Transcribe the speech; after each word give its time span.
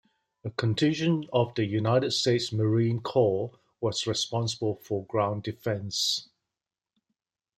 A 0.43 0.49
contingent 0.49 1.27
of 1.31 1.53
the 1.53 1.63
United 1.63 2.09
States 2.09 2.51
Marine 2.51 3.01
Corps 3.01 3.51
was 3.79 4.07
responsible 4.07 4.73
for 4.73 5.05
ground 5.05 5.43
defense. 5.43 6.27